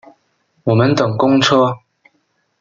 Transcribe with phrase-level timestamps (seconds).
[0.63, 1.77] 我们等公车